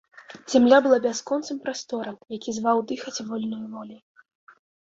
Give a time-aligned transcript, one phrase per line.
[0.53, 4.03] Зямля была бясконцым прасторам, які зваў дыхаць вольнаю воляй.